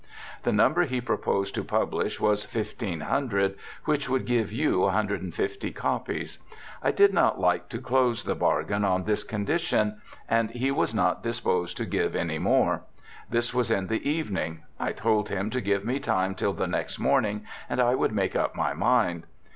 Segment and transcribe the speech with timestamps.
[0.41, 3.55] The number he proposed to pubhsh was fifteen hundred,
[3.85, 6.39] which would give you 150 copies.
[6.81, 11.21] I did not Hke to close the bargain on this condition, and he was not
[11.21, 12.81] disposed to give any more.
[13.29, 14.63] This was in the evening.
[14.79, 18.35] I told him to give me time till the next morning, and I would make
[18.35, 19.27] up my mind.